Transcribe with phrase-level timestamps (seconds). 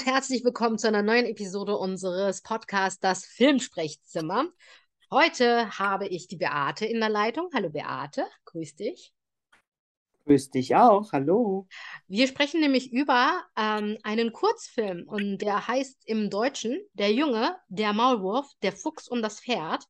[0.00, 4.46] und herzlich willkommen zu einer neuen Episode unseres Podcasts Das Filmsprechzimmer.
[5.10, 7.50] Heute habe ich die Beate in der Leitung.
[7.52, 9.12] Hallo Beate, grüß dich.
[10.24, 11.66] Grüß dich auch, hallo.
[12.06, 17.92] Wir sprechen nämlich über ähm, einen Kurzfilm und der heißt im Deutschen Der Junge, der
[17.92, 19.84] Maulwurf, der Fuchs und das Pferd.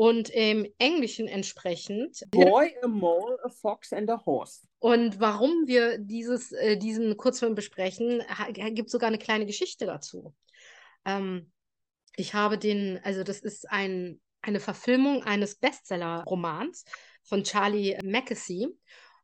[0.00, 2.24] Und im Englischen entsprechend.
[2.30, 4.66] Boy, a mole, a fox and a horse.
[4.78, 8.22] Und warum wir dieses, äh, diesen Kurzfilm besprechen,
[8.70, 10.34] gibt sogar eine kleine Geschichte dazu.
[11.04, 11.52] Ähm,
[12.16, 16.86] ich habe den, also das ist ein, eine Verfilmung eines Bestseller-Romans
[17.24, 18.68] von Charlie Mackesy.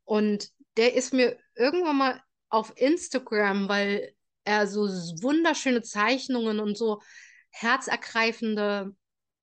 [0.05, 4.13] Und der ist mir irgendwann mal auf Instagram, weil
[4.45, 7.01] er so wunderschöne Zeichnungen und so
[7.49, 8.95] herzergreifende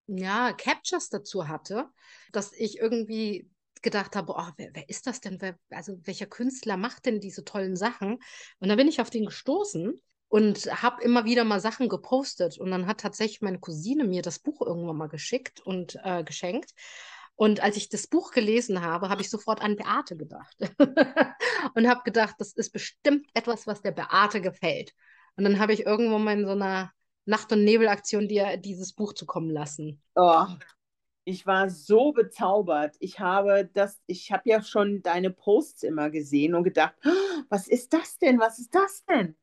[0.08, 1.90] ja, Captures dazu hatte,
[2.32, 3.50] dass ich irgendwie
[3.82, 5.42] gedacht habe, oh, wer, wer ist das denn?
[5.42, 8.20] Wer, also welcher Künstler macht denn diese tollen Sachen?
[8.60, 12.58] Und dann bin ich auf den gestoßen und habe immer wieder mal Sachen gepostet.
[12.58, 16.72] Und dann hat tatsächlich meine Cousine mir das Buch irgendwann mal geschickt und äh, geschenkt.
[17.36, 20.56] Und als ich das Buch gelesen habe, habe ich sofort an Beate gedacht.
[21.76, 24.94] und habe gedacht, das ist bestimmt etwas, was der Beate gefällt.
[25.36, 26.92] Und dann habe ich irgendwann mal in so einer
[27.26, 30.02] Nacht- und Nebelaktion dir dieses Buch zukommen lassen.
[30.16, 30.46] Oh,
[31.26, 32.96] ich war so bezaubert.
[33.00, 37.68] Ich habe das, ich habe ja schon deine Posts immer gesehen und gedacht, oh, was
[37.68, 38.40] ist das denn?
[38.40, 39.36] Was ist das denn?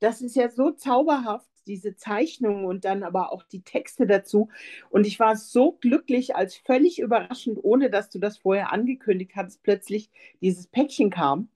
[0.00, 4.48] Das ist ja so zauberhaft, diese Zeichnungen und dann aber auch die Texte dazu.
[4.90, 9.62] Und ich war so glücklich, als völlig überraschend, ohne dass du das vorher angekündigt hast,
[9.62, 11.48] plötzlich dieses Päckchen kam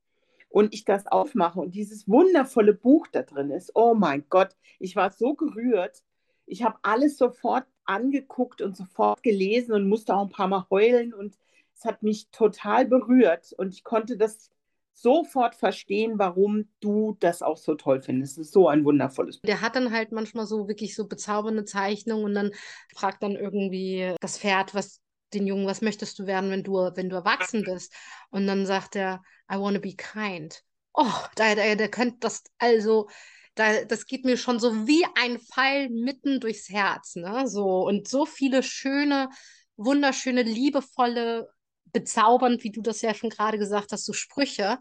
[0.51, 3.73] und ich das aufmache und dieses wundervolle Buch da drin ist.
[3.75, 6.03] Oh mein Gott, ich war so gerührt.
[6.45, 11.15] Ich habe alles sofort angeguckt und sofort gelesen und musste auch ein paar Mal heulen
[11.15, 11.39] und
[11.75, 14.51] es hat mich total berührt und ich konnte das
[14.93, 18.39] sofort verstehen, warum du das auch so toll findest.
[18.39, 19.47] Es ist so ein wundervolles Buch.
[19.47, 22.51] Der hat dann halt manchmal so wirklich so bezaubernde Zeichnungen und dann
[22.95, 25.00] fragt dann irgendwie das Pferd, was
[25.35, 27.95] den Jungen, was möchtest du werden, wenn du, wenn du erwachsen bist?
[28.31, 30.63] Und dann sagt er, I want to be kind.
[30.93, 33.09] Oh, da, da, der könnte das, also,
[33.55, 37.47] da, das geht mir schon so wie ein Pfeil mitten durchs Herz, ne?
[37.49, 39.29] So, und so viele schöne,
[39.77, 41.49] wunderschöne, liebevolle,
[41.93, 44.79] bezaubernd, wie du das ja schon gerade gesagt hast, so Sprüche,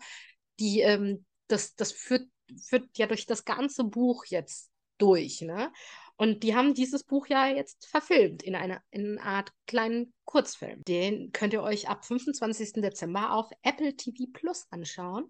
[0.59, 2.27] die, ähm, das, das führt,
[2.67, 5.71] führt ja durch das ganze Buch jetzt durch, ne?
[6.19, 10.83] Und die haben dieses Buch ja jetzt verfilmt in einer, in einer Art kleinen Kurzfilm.
[10.85, 12.73] Den könnt ihr euch ab 25.
[12.81, 15.29] Dezember auf Apple TV Plus anschauen.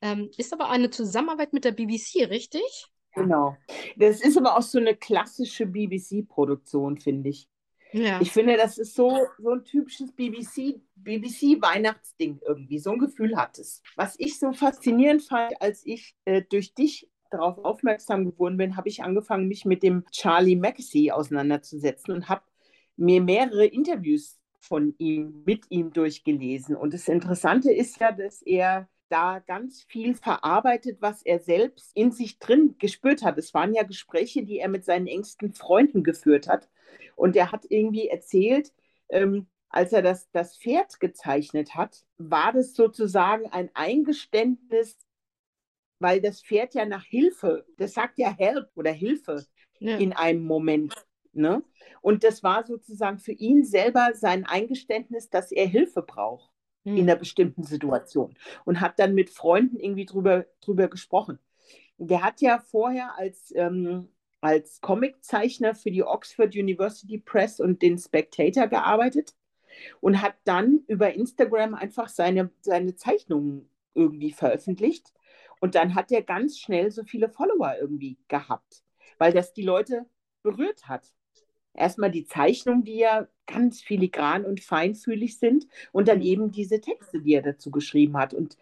[0.00, 2.86] Ähm, ist aber eine Zusammenarbeit mit der BBC, richtig?
[3.14, 3.54] Genau.
[3.96, 7.46] Das ist aber auch so eine klassische BBC-Produktion, finde ich.
[7.92, 8.18] Ja.
[8.22, 12.78] Ich finde, das ist so, so ein typisches BBC, BBC-Weihnachtsding irgendwie.
[12.78, 13.82] So ein Gefühl hat es.
[13.94, 18.88] Was ich so faszinierend fand, als ich äh, durch dich darauf aufmerksam geworden bin, habe
[18.88, 22.42] ich angefangen, mich mit dem Charlie Mackesy auseinanderzusetzen und habe
[22.96, 26.76] mir mehrere Interviews von ihm, mit ihm durchgelesen.
[26.76, 32.12] Und das Interessante ist ja, dass er da ganz viel verarbeitet, was er selbst in
[32.12, 33.38] sich drin gespürt hat.
[33.38, 36.68] Es waren ja Gespräche, die er mit seinen engsten Freunden geführt hat.
[37.16, 38.72] Und er hat irgendwie erzählt,
[39.08, 44.96] ähm, als er das, das Pferd gezeichnet hat, war das sozusagen ein Eingeständnis
[46.00, 49.44] weil das Pferd ja nach Hilfe, das sagt ja Help oder Hilfe
[49.78, 49.96] ja.
[49.98, 50.94] in einem Moment.
[51.32, 51.62] Ne?
[52.00, 56.50] Und das war sozusagen für ihn selber sein Eingeständnis, dass er Hilfe braucht
[56.84, 56.96] hm.
[56.96, 58.34] in einer bestimmten Situation
[58.64, 61.38] und hat dann mit Freunden irgendwie drüber, drüber gesprochen.
[61.98, 64.08] Der hat ja vorher als, ähm,
[64.40, 69.34] als Comiczeichner für die Oxford University Press und den Spectator gearbeitet
[70.00, 75.12] und hat dann über Instagram einfach seine, seine Zeichnungen irgendwie veröffentlicht
[75.60, 78.82] und dann hat er ganz schnell so viele Follower irgendwie gehabt,
[79.18, 80.06] weil das die Leute
[80.42, 81.12] berührt hat.
[81.74, 87.20] Erstmal die Zeichnungen, die ja ganz filigran und feinfühlig sind und dann eben diese Texte,
[87.20, 88.34] die er dazu geschrieben hat.
[88.34, 88.56] Und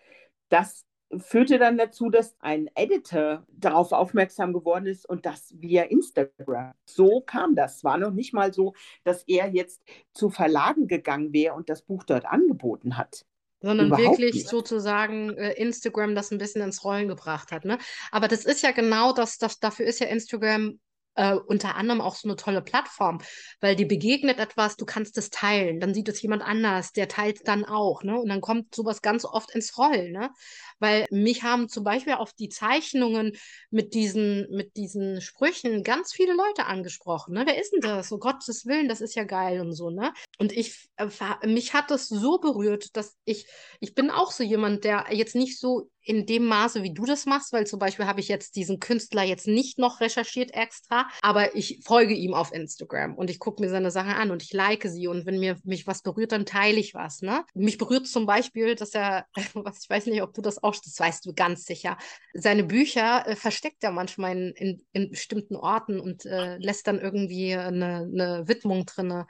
[0.51, 0.85] das
[1.17, 6.75] führte dann dazu, dass ein Editor darauf aufmerksam geworden ist und das via Instagram.
[6.85, 7.77] So kam das.
[7.77, 8.75] Es war noch nicht mal so,
[9.05, 9.83] dass er jetzt
[10.13, 13.25] zu Verlagen gegangen wäre und das Buch dort angeboten hat
[13.61, 14.49] sondern Überhaupt wirklich nicht.
[14.49, 17.65] sozusagen äh, Instagram das ein bisschen ins Rollen gebracht hat.
[17.65, 17.79] Ne?
[18.13, 20.79] Aber das ist ja genau das, das, dafür ist ja Instagram
[21.19, 23.19] äh, unter anderem auch so eine tolle Plattform,
[23.61, 27.47] weil die begegnet etwas, du kannst es teilen, dann sieht es jemand anders, der teilt
[27.49, 28.19] dann auch, ne?
[28.21, 30.31] Und dann kommt sowas ganz oft ins Rollen, ne?
[30.79, 33.33] Weil mich haben zum Beispiel auf die Zeichnungen
[33.71, 37.45] mit diesen, mit diesen Sprüchen ganz viele Leute angesprochen, ne?
[37.47, 38.13] Wer ist denn das?
[38.13, 40.13] Oh Gottes Willen, das ist ja geil und so, ne?
[40.39, 41.09] Und ich, äh,
[41.47, 43.47] mich hat das so berührt, dass ich,
[43.81, 47.27] ich bin auch so jemand, der jetzt nicht so in dem Maße, wie du das
[47.27, 51.55] machst, weil zum Beispiel habe ich jetzt diesen Künstler jetzt nicht noch recherchiert extra, aber
[51.55, 54.85] ich folge ihm auf Instagram und ich gucke mir seine Sachen an und ich like
[54.85, 57.21] sie und wenn mir mich was berührt, dann teile ich was.
[57.21, 57.45] Ne?
[57.53, 60.99] Mich berührt zum Beispiel, dass er, was ich weiß nicht, ob du das auch, das
[60.99, 61.97] weißt du ganz sicher,
[62.35, 67.01] seine Bücher äh, versteckt er manchmal in, in, in, bestimmten Orten und äh, lässt dann
[67.01, 69.27] irgendwie eine, eine Widmung drinne.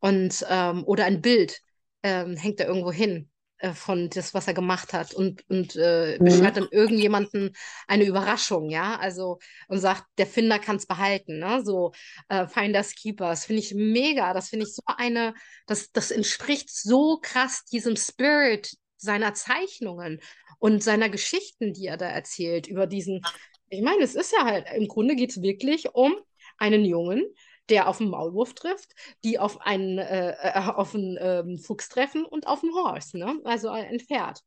[0.00, 1.60] Und ähm, oder ein Bild
[2.02, 3.30] ähm, hängt er irgendwo hin
[3.62, 6.24] äh, von das, was er gemacht hat und, und äh, mhm.
[6.24, 7.52] beschert dann irgendjemanden
[7.86, 9.38] eine Überraschung, ja, also
[9.68, 11.62] und sagt, der Finder kann es behalten, ne?
[11.64, 11.92] So
[12.28, 15.34] äh, Finders Keepers, finde ich mega, das finde ich so eine,
[15.66, 20.20] das, das entspricht so krass diesem Spirit seiner Zeichnungen
[20.58, 23.20] und seiner Geschichten, die er da erzählt, über diesen,
[23.68, 26.14] ich meine, es ist ja halt, im Grunde geht es wirklich um
[26.56, 27.24] einen Jungen,
[27.68, 28.92] der auf einen Maulwurf trifft,
[29.24, 33.40] die auf einen, äh, äh, auf einen ähm, Fuchs treffen und auf einen Horse, ne?
[33.44, 34.40] also ein Pferd.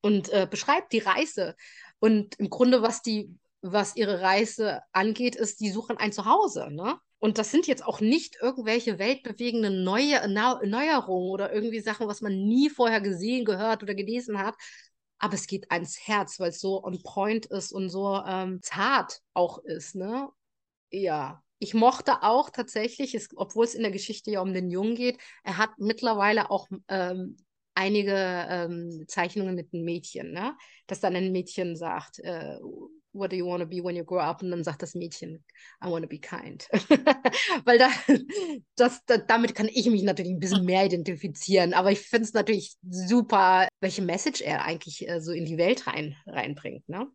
[0.00, 1.56] Und äh, beschreibt die Reise.
[1.98, 6.68] Und im Grunde, was die, was ihre Reise angeht, ist, die suchen ein Zuhause.
[6.70, 6.98] Ne?
[7.18, 12.32] Und das sind jetzt auch nicht irgendwelche weltbewegenden Neue, Neuerungen oder irgendwie Sachen, was man
[12.32, 14.54] nie vorher gesehen, gehört oder gelesen hat.
[15.18, 19.20] Aber es geht ans Herz, weil es so on point ist und so ähm, zart
[19.34, 19.96] auch ist.
[19.96, 20.28] Ne?
[20.90, 25.18] Ja, ich mochte auch tatsächlich, obwohl es in der Geschichte ja um den Jungen geht,
[25.42, 27.36] er hat mittlerweile auch ähm,
[27.74, 30.56] einige ähm, Zeichnungen mit einem Mädchen, ne?
[30.86, 32.58] dass dann ein Mädchen sagt, äh,
[33.18, 34.42] what do you want to be when you grow up?
[34.42, 35.44] Und dann sagt das Mädchen,
[35.84, 36.68] I want to be kind.
[37.64, 37.90] Weil da,
[38.76, 41.74] das, da, damit kann ich mich natürlich ein bisschen mehr identifizieren.
[41.74, 45.86] Aber ich finde es natürlich super, welche Message er eigentlich äh, so in die Welt
[45.86, 46.88] rein, reinbringt.
[46.88, 47.10] Ne?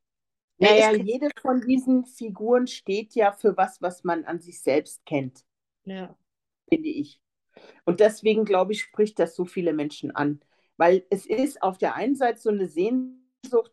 [0.57, 5.05] Naja, ja, jede von diesen Figuren steht ja für was, was man an sich selbst
[5.05, 5.43] kennt.
[5.85, 6.15] Ja.
[6.69, 7.19] Finde ich.
[7.85, 10.41] Und deswegen, glaube ich, spricht das so viele Menschen an.
[10.77, 13.22] Weil es ist auf der einen Seite so eine Sehnsucht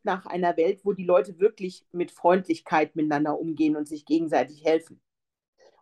[0.02, 5.00] nach einer Welt, wo die Leute wirklich mit Freundlichkeit miteinander umgehen und sich gegenseitig helfen.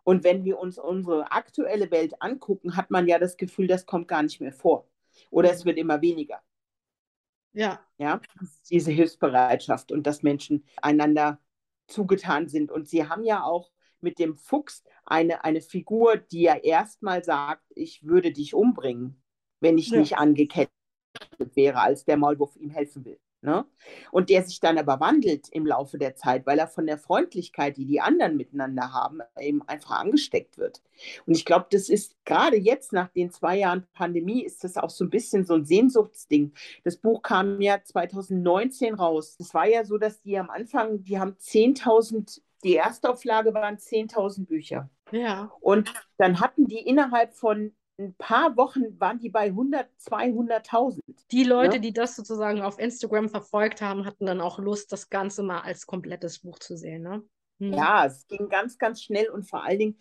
[0.03, 4.07] Und wenn wir uns unsere aktuelle Welt angucken, hat man ja das Gefühl, das kommt
[4.07, 4.87] gar nicht mehr vor.
[5.29, 6.41] Oder es wird immer weniger.
[7.53, 7.79] Ja.
[7.97, 8.21] Ja,
[8.69, 11.39] diese Hilfsbereitschaft und dass Menschen einander
[11.87, 12.71] zugetan sind.
[12.71, 13.71] Und sie haben ja auch
[14.01, 19.21] mit dem Fuchs eine, eine Figur, die ja erstmal sagt, ich würde dich umbringen,
[19.59, 19.99] wenn ich ja.
[19.99, 20.71] nicht angekettet
[21.53, 23.19] wäre, als der Maulwurf ihm helfen will.
[23.41, 23.65] Ne?
[24.11, 27.77] Und der sich dann aber wandelt im Laufe der Zeit, weil er von der Freundlichkeit,
[27.77, 30.81] die die anderen miteinander haben, eben einfach angesteckt wird.
[31.25, 34.89] Und ich glaube, das ist gerade jetzt nach den zwei Jahren Pandemie, ist das auch
[34.89, 36.51] so ein bisschen so ein Sehnsuchtsding.
[36.83, 39.37] Das Buch kam ja 2019 raus.
[39.39, 44.47] Es war ja so, dass die am Anfang, die haben 10.000, die Erstauflage waren 10.000
[44.47, 44.89] Bücher.
[45.11, 45.51] Ja.
[45.61, 50.99] Und dann hatten die innerhalb von ein paar Wochen waren die bei 100, 200.000.
[51.31, 51.81] Die Leute, ne?
[51.81, 55.85] die das sozusagen auf Instagram verfolgt haben, hatten dann auch Lust, das Ganze mal als
[55.85, 57.03] komplettes Buch zu sehen.
[57.03, 57.23] Ne?
[57.59, 57.73] Hm.
[57.73, 59.97] Ja, es ging ganz, ganz schnell und vor allen Dingen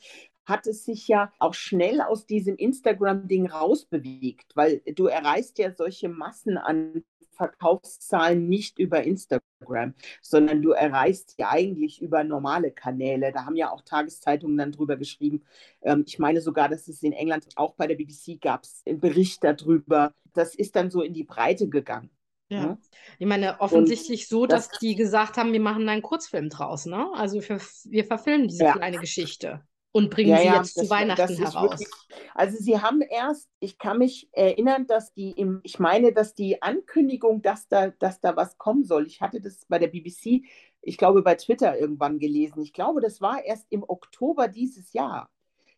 [0.46, 6.08] hat es sich ja auch schnell aus diesem Instagram-Ding rausbewegt, weil du erreichst ja solche
[6.08, 7.04] Massen an
[7.38, 13.32] Verkaufszahlen nicht über Instagram, sondern du erreichst ja eigentlich über normale Kanäle.
[13.32, 15.44] Da haben ja auch Tageszeitungen dann drüber geschrieben.
[15.82, 19.00] Ähm, ich meine sogar, dass es in England auch bei der BBC gab es einen
[19.00, 20.12] Bericht darüber.
[20.35, 22.11] Das ist dann so in die Breite gegangen.
[22.50, 22.62] Ja.
[22.62, 22.79] ja.
[23.19, 26.86] Ich meine, offensichtlich Und so, dass das, die gesagt haben, wir machen einen Kurzfilm draus,
[26.86, 27.08] ne?
[27.15, 28.72] Also wir, wir verfilmen diese ja.
[28.72, 31.80] kleine Geschichte und bringen ja, sie jetzt ja, zu Weihnachten heraus.
[31.80, 31.88] Wirklich,
[32.34, 36.62] also sie haben erst, ich kann mich erinnern, dass die im, ich meine, dass die
[36.62, 40.44] Ankündigung, dass da, dass da was kommen soll, ich hatte das bei der BBC,
[40.82, 42.62] ich glaube bei Twitter irgendwann gelesen.
[42.62, 45.30] Ich glaube, das war erst im Oktober dieses Jahr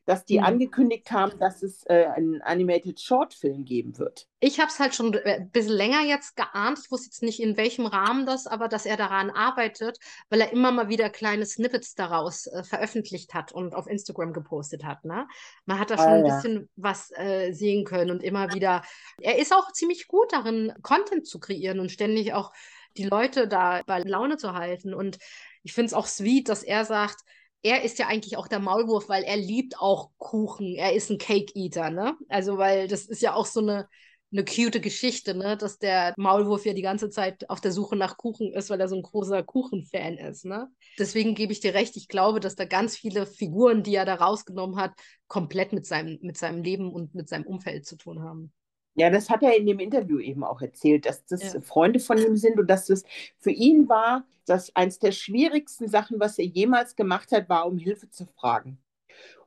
[0.06, 0.44] dass die mhm.
[0.44, 4.26] angekündigt haben, dass es äh, einen Animated Short Film geben wird.
[4.40, 6.80] Ich habe es halt schon äh, ein bisschen länger jetzt geahnt.
[6.82, 10.52] Ich wusste jetzt nicht, in welchem Rahmen das, aber dass er daran arbeitet, weil er
[10.52, 15.04] immer mal wieder kleine Snippets daraus äh, veröffentlicht hat und auf Instagram gepostet hat.
[15.04, 15.28] Ne?
[15.66, 18.82] Man hat da schon ah, ein bisschen was äh, sehen können und immer wieder.
[19.20, 22.52] Er ist auch ziemlich gut darin, Content zu kreieren und ständig auch
[22.96, 24.94] die Leute da bei Laune zu halten.
[24.94, 25.18] Und
[25.62, 27.20] ich finde es auch sweet, dass er sagt,
[27.62, 30.74] er ist ja eigentlich auch der Maulwurf, weil er liebt auch Kuchen.
[30.74, 32.16] Er ist ein Cake-Eater, ne?
[32.28, 33.88] Also, weil das ist ja auch so eine,
[34.32, 35.56] eine cute Geschichte, ne?
[35.56, 38.88] Dass der Maulwurf ja die ganze Zeit auf der Suche nach Kuchen ist, weil er
[38.88, 40.68] so ein großer Kuchenfan ist, ne?
[40.98, 44.14] Deswegen gebe ich dir recht, ich glaube, dass da ganz viele Figuren, die er da
[44.14, 44.92] rausgenommen hat,
[45.26, 48.52] komplett mit seinem, mit seinem Leben und mit seinem Umfeld zu tun haben.
[48.94, 51.60] Ja, das hat er in dem Interview eben auch erzählt, dass das ja.
[51.60, 53.04] Freunde von ihm sind und dass das
[53.38, 57.78] für ihn war, dass eins der schwierigsten Sachen, was er jemals gemacht hat, war, um
[57.78, 58.78] Hilfe zu fragen.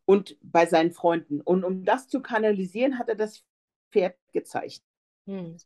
[0.06, 1.42] Und bei seinen Freunden.
[1.42, 3.44] Und um das zu kanalisieren, hat er das
[3.92, 4.82] Pferd gezeigt.
[5.26, 5.58] Hm.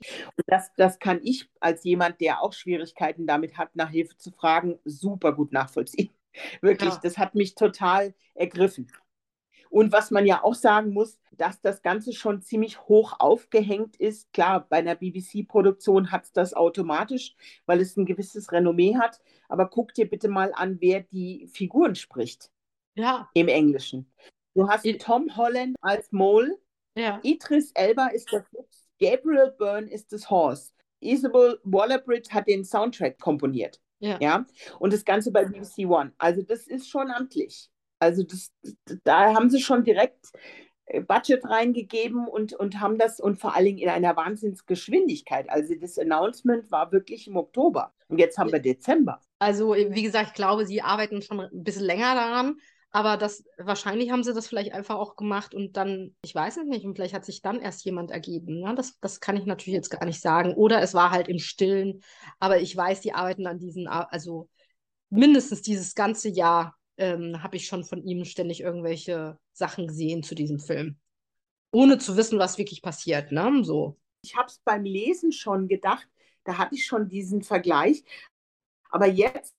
[0.00, 4.30] Und das, das kann ich als jemand, der auch Schwierigkeiten damit hat, nach Hilfe zu
[4.30, 6.10] fragen, super gut nachvollziehen.
[6.60, 7.00] Wirklich, ja.
[7.02, 8.90] das hat mich total ergriffen.
[9.70, 14.32] Und was man ja auch sagen muss, dass das Ganze schon ziemlich hoch aufgehängt ist.
[14.32, 17.34] Klar, bei einer BBC-Produktion hat es das automatisch,
[17.66, 19.20] weil es ein gewisses Renommee hat.
[19.48, 22.50] Aber guck dir bitte mal an, wer die Figuren spricht.
[22.94, 23.28] Ja.
[23.34, 24.10] Im Englischen.
[24.54, 26.58] Du hast Tom Holland als Mole.
[26.96, 27.20] Ja.
[27.22, 28.88] Idris Elba ist der Fuchs.
[28.98, 30.72] Gabriel Byrne ist das Horse.
[31.00, 33.80] Isabel Waller-Bridge hat den Soundtrack komponiert.
[34.00, 34.18] Ja.
[34.20, 34.46] ja.
[34.80, 36.12] Und das Ganze bei BBC One.
[36.18, 37.70] Also das ist schon amtlich.
[37.98, 38.52] Also das,
[39.04, 40.30] da haben sie schon direkt
[40.86, 45.48] äh, Budget reingegeben und, und haben das und vor allen Dingen in einer Wahnsinnsgeschwindigkeit.
[45.50, 49.20] Also das Announcement war wirklich im Oktober und jetzt haben wir Dezember.
[49.38, 52.56] Also wie gesagt, ich glaube, sie arbeiten schon ein bisschen länger daran,
[52.90, 56.64] aber das wahrscheinlich haben sie das vielleicht einfach auch gemacht und dann, ich weiß es
[56.64, 58.60] nicht, und vielleicht hat sich dann erst jemand ergeben.
[58.60, 58.74] Ne?
[58.74, 60.54] Das, das kann ich natürlich jetzt gar nicht sagen.
[60.54, 62.00] Oder es war halt im Stillen,
[62.38, 64.48] aber ich weiß, die arbeiten an diesen, also
[65.10, 70.34] mindestens dieses ganze Jahr ähm, habe ich schon von ihm ständig irgendwelche Sachen gesehen zu
[70.34, 70.96] diesem Film.
[71.72, 73.62] Ohne zu wissen, was wirklich passiert, ne?
[73.62, 73.98] So.
[74.22, 76.08] Ich habe es beim Lesen schon gedacht,
[76.44, 78.04] da hatte ich schon diesen Vergleich.
[78.90, 79.54] Aber jetzt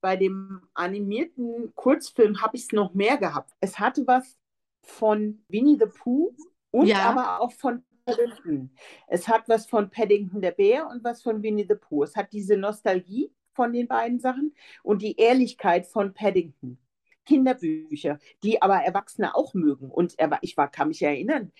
[0.00, 3.52] bei dem animierten Kurzfilm habe ich es noch mehr gehabt.
[3.60, 4.36] Es hatte was
[4.82, 6.34] von Winnie the Pooh
[6.70, 7.10] und ja.
[7.10, 8.70] aber auch von Paddington.
[9.08, 12.04] Es hat was von Paddington der Bär und was von Winnie the Pooh.
[12.04, 16.78] Es hat diese Nostalgie von den beiden Sachen und die Ehrlichkeit von Paddington.
[17.26, 19.90] Kinderbücher, die aber Erwachsene auch mögen.
[19.90, 21.50] Und ich war, kann mich erinnern,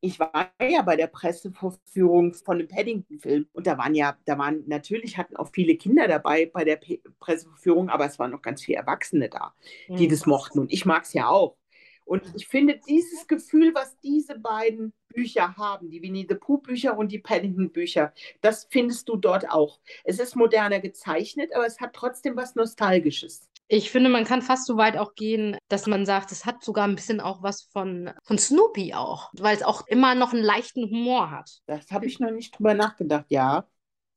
[0.00, 4.64] ich war ja bei der Pressevorführung von dem Paddington-Film und da waren ja, da waren
[4.66, 8.62] natürlich hatten auch viele Kinder dabei bei der P Pressevorführung, aber es waren noch ganz
[8.62, 9.54] viele Erwachsene da,
[9.88, 10.10] die mhm.
[10.10, 11.56] das mochten und ich mag es ja auch.
[12.10, 16.98] Und ich finde dieses Gefühl, was diese beiden Bücher haben, die Winnie the Pooh Bücher
[16.98, 19.78] und die Paddington Bücher, das findest du dort auch.
[20.02, 23.48] Es ist moderner gezeichnet, aber es hat trotzdem was Nostalgisches.
[23.68, 26.88] Ich finde, man kann fast so weit auch gehen, dass man sagt, es hat sogar
[26.88, 30.90] ein bisschen auch was von, von Snoopy auch, weil es auch immer noch einen leichten
[30.90, 31.60] Humor hat.
[31.66, 33.68] Das habe ich noch nicht drüber nachgedacht, ja.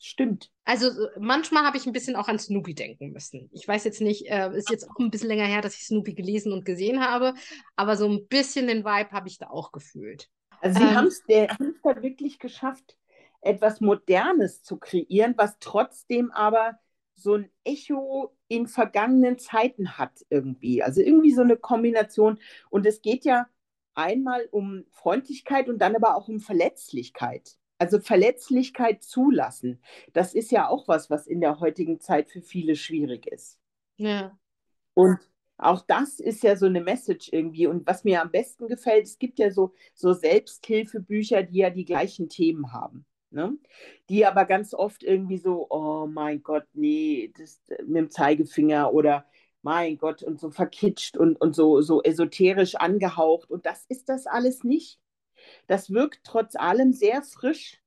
[0.06, 0.52] Stimmt.
[0.66, 3.50] Also manchmal habe ich ein bisschen auch an Snoopy denken müssen.
[3.54, 6.14] Ich weiß jetzt nicht, äh, ist jetzt auch ein bisschen länger her, dass ich Snoopy
[6.14, 7.36] gelesen und gesehen habe,
[7.78, 10.30] aber so ein bisschen den Vibe habe ich da auch gefühlt.
[10.60, 12.98] Also sie ähm, haben es da wirklich geschafft,
[13.40, 16.78] etwas Modernes zu kreieren, was trotzdem aber
[17.16, 20.84] so ein Echo in vergangenen Zeiten hat irgendwie.
[20.84, 22.40] Also irgendwie so eine Kombination.
[22.70, 23.48] Und es geht ja
[23.94, 27.56] einmal um Freundlichkeit und dann aber auch um Verletzlichkeit.
[27.84, 29.82] Also Verletzlichkeit zulassen,
[30.14, 33.60] das ist ja auch was, was in der heutigen Zeit für viele schwierig ist.
[33.98, 34.40] Ja.
[34.94, 35.20] Und
[35.58, 37.68] auch das ist ja so eine Message irgendwie.
[37.68, 41.84] Und was mir am besten gefällt, es gibt ja so, so Selbsthilfebücher, die ja die
[41.84, 43.06] gleichen Themen haben.
[43.32, 43.58] Ne?
[44.08, 49.26] Die aber ganz oft irgendwie so, oh mein Gott, nee, das mit dem Zeigefinger oder
[49.62, 53.52] mein Gott und so verkitscht und, und so, so esoterisch angehaucht.
[53.52, 55.02] Und das ist das alles nicht.
[55.68, 57.82] Das wirkt trotz allem sehr frisch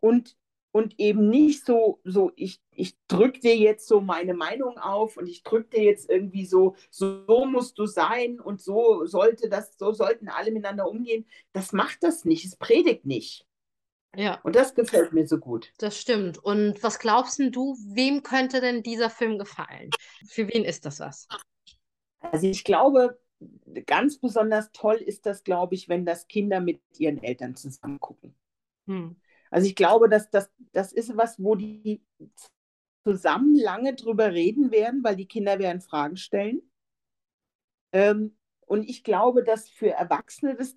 [0.00, 0.36] und,
[0.72, 5.26] und eben nicht so, so ich, ich drücke dir jetzt so meine Meinung auf und
[5.26, 9.92] ich drücke dir jetzt irgendwie so, so musst du sein und so sollte das, so
[9.92, 11.26] sollten alle miteinander umgehen.
[11.52, 13.46] Das macht das nicht, es predigt nicht.
[14.16, 14.40] Ja.
[14.42, 15.72] Und das gefällt mir so gut.
[15.78, 16.38] Das stimmt.
[16.38, 19.90] Und was glaubst du, wem könnte denn dieser Film gefallen?
[20.28, 21.26] Für wen ist das was?
[22.20, 23.18] Also ich glaube,
[23.86, 28.34] ganz besonders toll ist das, glaube ich, wenn das Kinder mit ihren Eltern zusammen gucken.
[28.86, 29.16] Hm.
[29.50, 32.02] Also ich glaube, dass das, das ist was, wo die
[33.04, 36.62] zusammen lange drüber reden werden, weil die Kinder werden Fragen stellen.
[37.92, 38.36] Ähm,
[38.66, 40.76] und ich glaube, dass für Erwachsene das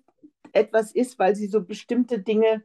[0.52, 2.62] etwas ist, weil sie so bestimmte Dinge,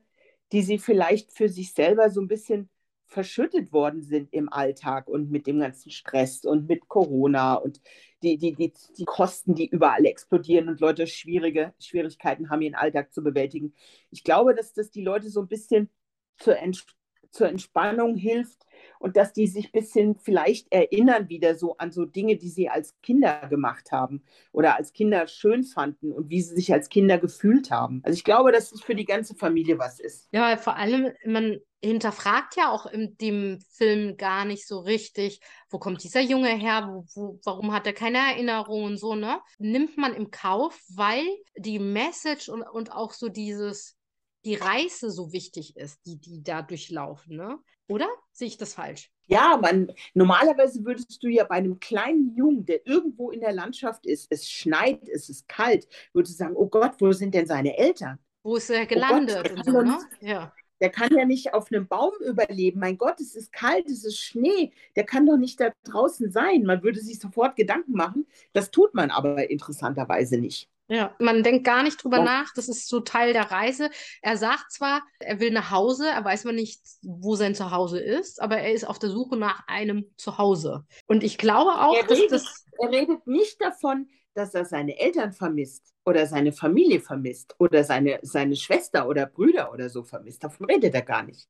[0.51, 2.69] die sie vielleicht für sich selber so ein bisschen
[3.13, 7.79] verschüttet worden sind im Alltag und mit dem ganzen Stress und mit Corona und
[8.24, 13.13] die, die, die, die Kosten, die überall explodieren und Leute schwierige Schwierigkeiten haben, ihren Alltag
[13.13, 13.75] zu bewältigen.
[14.10, 15.89] Ich glaube, dass das die Leute so ein bisschen
[16.38, 16.86] zur, Ents
[17.29, 18.65] zur Entspannung hilft
[19.03, 22.69] und dass die sich ein bisschen vielleicht erinnern wieder so an so Dinge, die sie
[22.69, 27.17] als Kinder gemacht haben oder als Kinder schön fanden und wie sie sich als Kinder
[27.17, 28.00] gefühlt haben.
[28.05, 30.29] Also ich glaube, dass es für die ganze Familie was ist.
[30.31, 35.79] Ja, vor allem, man hinterfragt ja auch in dem Film gar nicht so richtig, wo
[35.79, 39.41] kommt dieser Junge her, wo, wo, warum hat er keine Erinnerungen und so, ne?
[39.57, 41.25] Nimmt man im Kauf, weil
[41.57, 43.98] die Message und, und auch so dieses,
[44.46, 47.60] die Reise so wichtig ist, die die da durchlaufen, ne?
[47.88, 49.12] Oder sehe ich das falsch?
[49.28, 54.06] Ja, man, normalerweise würdest du ja bei einem kleinen Jungen, der irgendwo in der Landschaft
[54.06, 57.78] ist, es schneit, es ist kalt, würdest du sagen, oh Gott, wo sind denn seine
[57.78, 58.20] Eltern?
[58.44, 59.38] Wo ist er gelandet?
[59.38, 60.00] Oh Gott, und so, ne?
[60.22, 62.80] Ja Der kann ja nicht auf einem Baum überleben.
[62.80, 64.74] Mein Gott, es ist kalt, es ist Schnee.
[64.96, 66.64] Der kann doch nicht da draußen sein.
[66.64, 68.28] Man würde sich sofort Gedanken machen.
[68.54, 70.70] Das tut man aber interessanterweise nicht.
[70.90, 72.24] Ja, man denkt gar nicht drüber ja.
[72.24, 72.54] nach.
[72.54, 73.90] Das ist so Teil der Reise.
[74.22, 78.42] Er sagt zwar, er will nach Hause, er weiß man nicht, wo sein Zuhause ist,
[78.42, 80.86] aber er ist auf der Suche nach einem Zuhause.
[81.08, 82.66] Und ich glaube auch, er dass redet, das.
[82.80, 88.20] Er redet nicht davon, dass er seine Eltern vermisst oder seine Familie vermisst oder seine,
[88.24, 90.44] seine Schwester oder Brüder oder so vermisst.
[90.44, 91.48] Davon redet er gar nicht.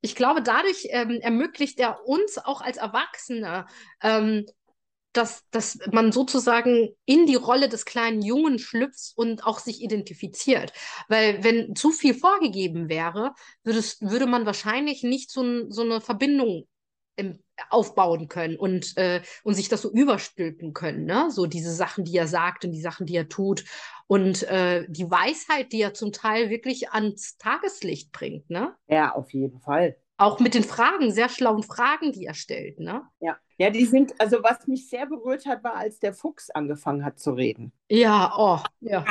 [0.00, 3.66] Ich glaube, dadurch ähm, ermöglicht er uns auch als Erwachsene,
[4.02, 4.44] ähm,
[5.16, 10.72] dass, dass man sozusagen in die Rolle des kleinen Jungen schlüpft und auch sich identifiziert.
[11.08, 16.00] Weil wenn zu viel vorgegeben wäre, würde, es, würde man wahrscheinlich nicht so, so eine
[16.00, 16.66] Verbindung
[17.16, 17.38] im,
[17.70, 21.30] aufbauen können und, äh, und sich das so überstülpen können, ne?
[21.30, 23.64] So diese Sachen, die er sagt und die Sachen, die er tut.
[24.06, 28.74] Und äh, die Weisheit, die er zum Teil wirklich ans Tageslicht bringt, ne?
[28.88, 29.96] Ja, auf jeden Fall.
[30.16, 33.02] Auch mit den Fragen, sehr schlauen Fragen, die er stellt, ne?
[33.20, 33.36] Ja.
[33.58, 37.18] Ja, die sind, also was mich sehr berührt hat, war, als der Fuchs angefangen hat
[37.18, 37.72] zu reden.
[37.88, 39.04] Ja, oh, ja.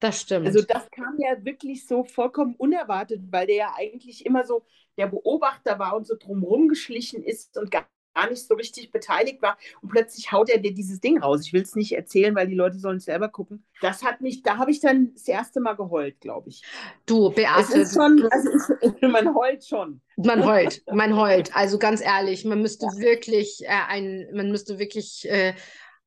[0.00, 0.46] Das stimmt.
[0.46, 4.64] Also das kam ja wirklich so vollkommen unerwartet, weil der ja eigentlich immer so
[4.98, 9.42] der Beobachter war und so drumherum geschlichen ist und gar, gar nicht so richtig beteiligt
[9.42, 9.58] war.
[9.82, 11.42] Und plötzlich haut er dir dieses Ding raus.
[11.44, 13.64] Ich will es nicht erzählen, weil die Leute sollen es selber gucken.
[13.80, 16.62] Das hat mich, da habe ich dann das erste Mal geheult, glaube ich.
[17.06, 17.60] Du, Beate.
[17.60, 20.00] Es ist schon, also ich, man heult schon.
[20.16, 21.54] Man heult, man heult.
[21.56, 22.98] Also ganz ehrlich, man müsste ja.
[22.98, 25.54] wirklich äh, ein, man müsste wirklich äh,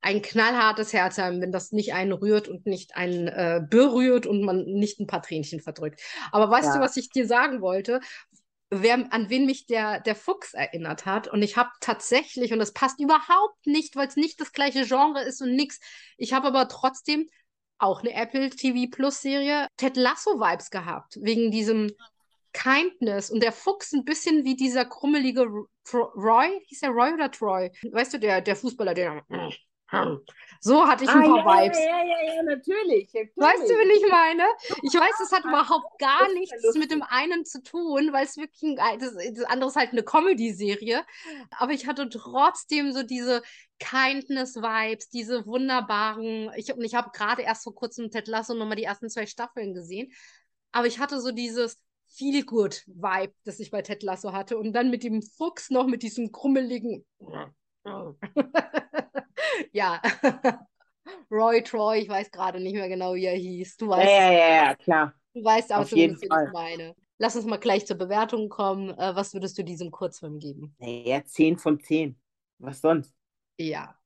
[0.02, 4.42] ein knallhartes Herz haben, wenn das nicht einen rührt und nicht einen äh, berührt und
[4.42, 6.02] man nicht ein paar Tränchen verdrückt.
[6.32, 6.76] Aber weißt ja.
[6.76, 8.00] du, was ich dir sagen wollte?
[8.70, 11.28] Wer, an wen mich der, der Fuchs erinnert hat.
[11.28, 15.22] Und ich habe tatsächlich, und das passt überhaupt nicht, weil es nicht das gleiche Genre
[15.24, 15.80] ist und nix.
[16.18, 17.28] Ich habe aber trotzdem
[17.78, 21.92] auch eine Apple TV Plus Serie Ted Lasso Vibes gehabt, wegen diesem
[22.54, 25.48] Kindness und der Fuchs ein bisschen wie dieser krummelige
[25.94, 27.72] Roy, hieß der Roy oder Troy?
[27.92, 29.24] Weißt du, der, der Fußballer, der
[30.60, 31.80] so hatte ich ein ah, paar ja, Vibes.
[31.80, 33.32] Ja, ja, ja, natürlich, natürlich.
[33.36, 34.44] Weißt du, wie ich meine?
[34.84, 38.64] Ich weiß, das hat überhaupt gar nichts mit dem einen zu tun, weil es wirklich
[38.64, 41.06] ein, das, das andere ist halt eine Comedy-Serie.
[41.58, 43.44] Aber ich hatte trotzdem so diese
[43.80, 46.52] Kindness-Vibes, diese wunderbaren.
[46.56, 49.74] Ich, und ich habe gerade erst vor kurzem Ted Lasso nochmal die ersten zwei Staffeln
[49.74, 50.12] gesehen.
[50.72, 54.58] Aber ich hatte so dieses viel gut Vibe, das ich bei Ted Lasso hatte.
[54.58, 57.06] Und dann mit dem Fuchs noch, mit diesem krummeligen.
[59.72, 60.02] ja.
[61.32, 63.78] Roy Troy, ich weiß gerade nicht mehr genau, wie er hieß.
[63.78, 65.14] Du weißt, ja, ja, ja, klar.
[65.34, 66.96] Du weißt auch schon, was ich meine.
[67.18, 68.90] Lass uns mal gleich zur Bewertung kommen.
[68.90, 70.76] Äh, was würdest du diesem Kurzfilm geben?
[70.80, 72.20] Naja, 10 von 10.
[72.60, 73.14] Was sonst?
[73.58, 73.98] Ja.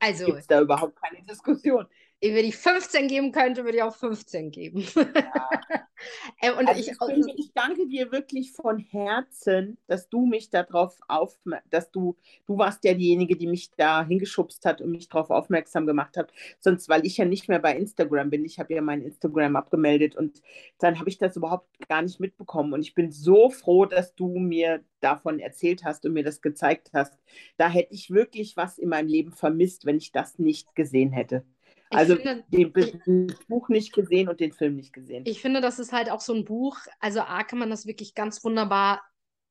[0.00, 0.26] Also.
[0.26, 1.86] Gibt es da überhaupt keine Diskussion
[2.22, 4.84] wenn ich 15 geben könnte, würde ich auch 15 geben.
[4.94, 5.04] Ja.
[6.42, 10.98] äh, und also ich, ich, ich, danke dir wirklich von Herzen, dass du mich darauf
[11.08, 11.38] auf,
[11.70, 15.86] dass du, du warst ja diejenige, die mich da hingeschubst hat und mich darauf aufmerksam
[15.86, 16.30] gemacht hat.
[16.58, 18.44] Sonst, weil ich ja nicht mehr bei Instagram bin.
[18.44, 20.42] Ich habe ja mein Instagram abgemeldet und
[20.78, 22.74] dann habe ich das überhaupt gar nicht mitbekommen.
[22.74, 26.90] Und ich bin so froh, dass du mir davon erzählt hast und mir das gezeigt
[26.92, 27.18] hast.
[27.56, 31.44] Da hätte ich wirklich was in meinem Leben vermisst, wenn ich das nicht gesehen hätte
[31.90, 35.24] also finde, den Buch nicht gesehen und den Film nicht gesehen.
[35.26, 38.14] Ich finde, das ist halt auch so ein Buch, also A kann man das wirklich
[38.14, 39.02] ganz wunderbar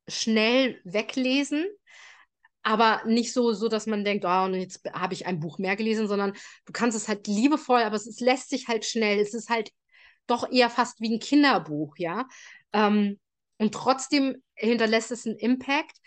[0.08, 1.66] schnell weglesen,
[2.64, 5.76] aber nicht so, so dass man denkt, oh, und jetzt habe ich ein Buch mehr
[5.76, 6.34] gelesen, sondern
[6.66, 9.20] du kannst es halt liebevoll, aber es, es lässt sich halt schnell.
[9.20, 9.72] Es ist halt
[10.28, 12.28] doch eher fast wie ein Kinderbuch, ja.
[12.74, 13.20] Ähm,
[13.58, 15.98] und trotzdem hinterlässt es einen Impact.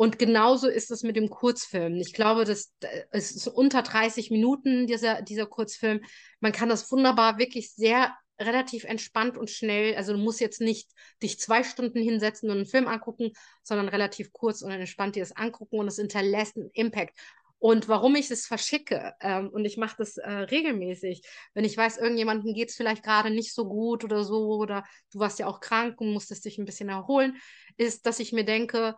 [0.00, 1.96] Und genauso ist es mit dem Kurzfilm.
[1.96, 2.72] Ich glaube, das,
[3.10, 6.00] es ist unter 30 Minuten, dieser, dieser Kurzfilm.
[6.40, 9.94] Man kann das wunderbar wirklich sehr relativ entspannt und schnell.
[9.96, 10.88] Also du musst jetzt nicht
[11.22, 13.32] dich zwei Stunden hinsetzen und einen Film angucken,
[13.62, 17.14] sondern relativ kurz und entspannt dir das angucken und es hinterlässt einen Impact.
[17.58, 21.20] Und warum ich es verschicke, ähm, und ich mache das äh, regelmäßig,
[21.52, 24.82] wenn ich weiß, irgendjemandem geht es vielleicht gerade nicht so gut oder so, oder
[25.12, 27.36] du warst ja auch krank und musstest dich ein bisschen erholen,
[27.76, 28.96] ist, dass ich mir denke,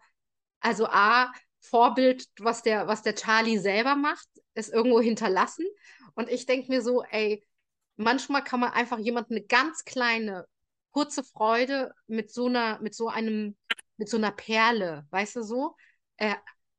[0.63, 5.67] also A, Vorbild, was der, was der Charlie selber macht, ist irgendwo hinterlassen.
[6.15, 7.45] Und ich denke mir so, ey,
[7.97, 10.47] manchmal kann man einfach jemandem eine ganz kleine,
[10.91, 13.57] kurze Freude mit so einer, mit so einem,
[13.97, 15.77] mit so einer Perle, weißt du so?
[16.17, 16.35] Äh,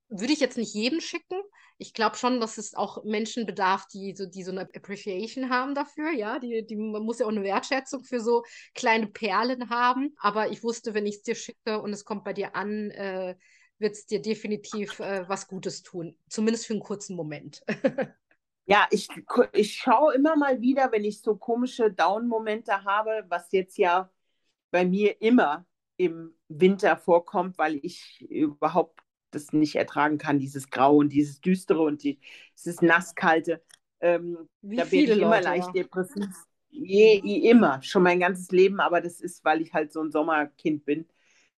[0.10, 1.42] würde ich jetzt nicht jedem schicken.
[1.78, 5.74] Ich glaube schon, dass es auch Menschen bedarf, die so, die so eine Appreciation haben
[5.74, 6.38] dafür, ja.
[6.40, 8.44] Die, die, man muss ja auch eine Wertschätzung für so
[8.76, 10.14] kleine Perlen haben.
[10.20, 13.36] Aber ich wusste, wenn ich es dir schicke und es kommt bei dir an, äh,
[13.84, 16.18] wird es dir definitiv äh, was Gutes tun.
[16.28, 17.64] Zumindest für einen kurzen Moment.
[18.66, 19.08] ja, ich,
[19.52, 24.10] ich schaue immer mal wieder, wenn ich so komische Down-Momente habe, was jetzt ja
[24.72, 25.68] bei mir immer
[25.98, 31.82] im Winter vorkommt, weil ich überhaupt das nicht ertragen kann, dieses Grau und dieses Düstere
[31.82, 32.20] und die,
[32.58, 33.64] dieses Nasskalte.
[34.00, 36.26] Ähm, da werde ich immer Leute, leicht depressiv.
[36.70, 40.12] Je, je, immer, schon mein ganzes Leben, aber das ist, weil ich halt so ein
[40.12, 41.06] Sommerkind bin.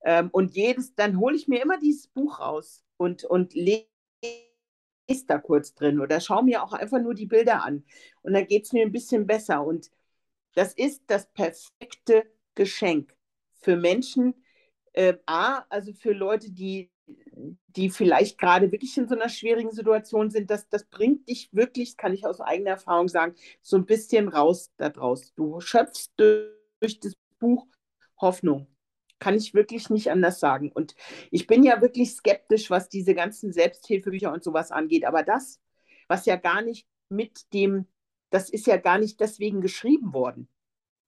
[0.05, 3.87] Ähm, und jedes, dann hole ich mir immer dieses Buch raus und, und lese
[5.27, 7.83] da kurz drin oder schaue mir auch einfach nur die Bilder an.
[8.21, 9.65] Und dann geht es mir ein bisschen besser.
[9.65, 9.89] Und
[10.53, 13.15] das ist das perfekte Geschenk
[13.55, 14.35] für Menschen,
[14.93, 16.91] äh, A, also für Leute, die,
[17.67, 21.97] die vielleicht gerade wirklich in so einer schwierigen Situation sind, das, das bringt dich wirklich,
[21.97, 25.33] kann ich aus eigener Erfahrung sagen, so ein bisschen raus da draus.
[25.33, 27.67] Du schöpfst durch das Buch
[28.21, 28.67] Hoffnung.
[29.19, 30.71] Kann ich wirklich nicht anders sagen.
[30.71, 30.95] Und
[31.31, 35.05] ich bin ja wirklich skeptisch, was diese ganzen Selbsthilfebücher und sowas angeht.
[35.05, 35.61] Aber das,
[36.07, 37.87] was ja gar nicht mit dem,
[38.29, 40.49] das ist ja gar nicht deswegen geschrieben worden.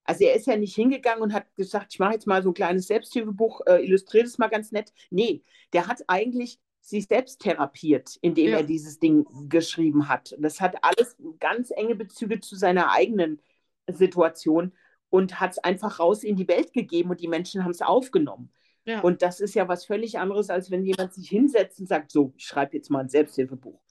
[0.07, 2.53] Also er ist ja nicht hingegangen und hat gesagt, ich mache jetzt mal so ein
[2.53, 4.93] kleines Selbsthilfebuch, äh, illustriere das mal ganz nett.
[5.09, 5.43] Nee,
[5.73, 8.57] der hat eigentlich sich selbst therapiert, indem ja.
[8.57, 10.33] er dieses Ding geschrieben hat.
[10.39, 13.41] Das hat alles ganz enge Bezüge zu seiner eigenen
[13.87, 14.71] Situation
[15.09, 18.51] und hat es einfach raus in die Welt gegeben und die Menschen haben es aufgenommen.
[18.85, 19.01] Ja.
[19.01, 22.33] Und das ist ja was völlig anderes, als wenn jemand sich hinsetzt und sagt, so,
[22.37, 23.81] ich schreibe jetzt mal ein Selbsthilfebuch.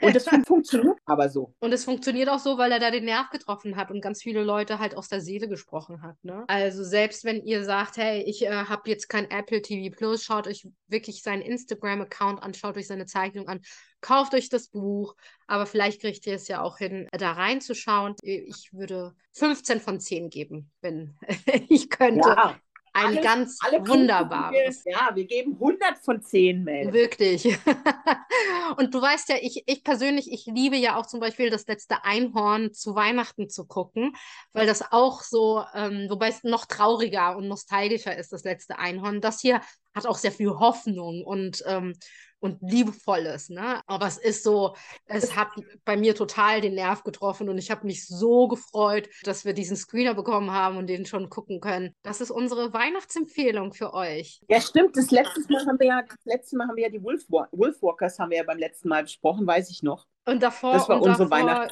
[0.00, 1.54] Und das funktioniert aber so.
[1.60, 4.42] Und es funktioniert auch so, weil er da den Nerv getroffen hat und ganz viele
[4.42, 6.16] Leute halt aus der Seele gesprochen hat.
[6.22, 6.44] Ne?
[6.48, 10.46] Also selbst wenn ihr sagt, hey, ich äh, habe jetzt kein Apple TV Plus, schaut
[10.46, 13.60] euch wirklich seinen Instagram-Account an, schaut euch seine Zeichnung an,
[14.00, 15.14] kauft euch das Buch,
[15.46, 18.14] aber vielleicht kriegt ihr es ja auch hin, da reinzuschauen.
[18.22, 21.16] Ich würde 15 von 10 geben, wenn
[21.68, 22.28] ich könnte.
[22.28, 22.60] Ja,
[22.96, 24.84] ein alles, ganz wunderbares.
[24.84, 26.92] ja, wir geben 100 von 10, Mel.
[26.92, 27.44] Wirklich.
[28.78, 32.04] und du weißt ja, ich, ich persönlich, ich liebe ja auch zum Beispiel das letzte
[32.04, 34.16] Einhorn zu Weihnachten zu gucken,
[34.52, 39.20] weil das auch so, ähm, wobei es noch trauriger und nostalgischer ist, das letzte Einhorn.
[39.20, 39.60] Das hier
[39.94, 41.94] hat auch sehr viel Hoffnung und ähm,
[42.40, 43.80] und liebevolles, ne?
[43.86, 45.48] Aber es ist so, es hat
[45.84, 49.76] bei mir total den Nerv getroffen und ich habe mich so gefreut, dass wir diesen
[49.76, 51.94] Screener bekommen haben und den schon gucken können.
[52.02, 54.40] Das ist unsere Weihnachtsempfehlung für euch.
[54.48, 54.96] Ja, stimmt.
[54.96, 58.18] Das letzte Mal haben wir ja, das letzte Mal haben wir ja die Wolf, Wolfwalkers
[58.18, 60.06] haben wir ja beim letzten Mal besprochen, weiß ich noch.
[60.26, 61.68] Und davor, das war unsere davor,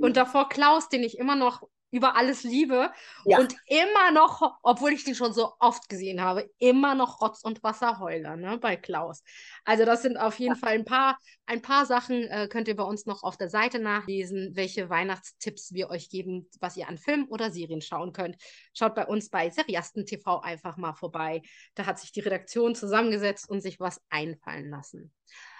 [0.00, 2.90] Und davor Klaus, den ich immer noch über alles liebe
[3.24, 3.38] ja.
[3.38, 7.62] und immer noch, obwohl ich den schon so oft gesehen habe, immer noch Rotz und
[7.62, 9.22] Wasser heule, ne, bei Klaus.
[9.64, 10.58] Also das sind auf jeden ja.
[10.58, 13.78] Fall ein paar, ein paar Sachen, äh, könnt ihr bei uns noch auf der Seite
[13.78, 18.36] nachlesen, welche Weihnachtstipps wir euch geben, was ihr an Filmen oder Serien schauen könnt.
[18.72, 21.42] Schaut bei uns bei Seriasten TV einfach mal vorbei.
[21.74, 25.12] Da hat sich die Redaktion zusammengesetzt und sich was einfallen lassen.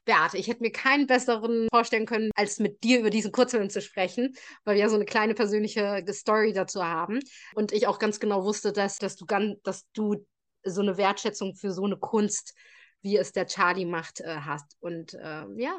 [0.04, 3.80] Beate, ich hätte mir keinen besseren vorstellen können, als mit dir über diesen Kurzfilm zu
[3.80, 4.34] sprechen,
[4.64, 7.20] weil wir ja so eine kleine persönliche Story dazu haben.
[7.54, 10.26] Und ich auch ganz genau wusste, dass, dass, du, ganz, dass du
[10.64, 12.54] so eine Wertschätzung für so eine Kunst,
[13.02, 14.76] wie es der Charlie macht, äh, hast.
[14.80, 15.78] Und äh, ja,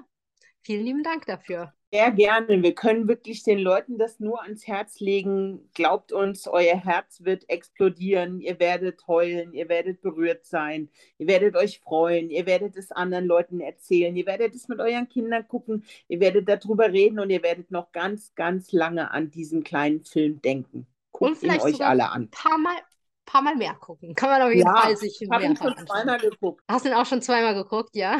[0.61, 1.73] vielen lieben Dank dafür.
[1.93, 2.63] Sehr gerne.
[2.63, 5.69] Wir können wirklich den Leuten das nur ans Herz legen.
[5.73, 8.39] Glaubt uns, euer Herz wird explodieren.
[8.39, 13.25] Ihr werdet heulen, ihr werdet berührt sein, ihr werdet euch freuen, ihr werdet es anderen
[13.25, 17.43] Leuten erzählen, ihr werdet es mit euren Kindern gucken, ihr werdet darüber reden und ihr
[17.43, 20.87] werdet noch ganz, ganz lange an diesen kleinen Film denken.
[21.11, 22.23] Guckt ihn euch alle an.
[22.23, 22.77] Ein paar Mal
[23.25, 24.15] paar Mal mehr gucken.
[24.15, 26.63] Kann man auf jeden ja, Fall sich mehr ihn schon zweimal geguckt.
[26.67, 28.19] Hast du ihn auch schon zweimal geguckt, ja?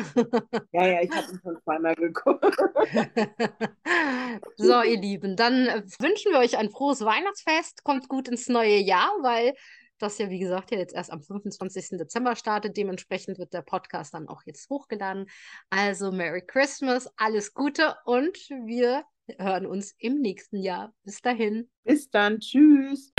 [0.71, 2.45] Ja, ja, ich habe ihn schon zweimal geguckt.
[4.57, 5.67] so, ihr Lieben, dann
[5.99, 7.83] wünschen wir euch ein frohes Weihnachtsfest.
[7.83, 9.53] Kommt gut ins neue Jahr, weil
[10.01, 11.97] das ja, wie gesagt, ja jetzt erst am 25.
[11.97, 12.77] Dezember startet.
[12.77, 15.27] Dementsprechend wird der Podcast dann auch jetzt hochgeladen.
[15.69, 19.03] Also Merry Christmas, alles Gute und wir
[19.37, 20.93] hören uns im nächsten Jahr.
[21.03, 21.69] Bis dahin.
[21.83, 22.39] Bis dann.
[22.39, 23.11] Tschüss.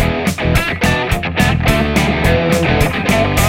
[1.75, 3.42] Thank you.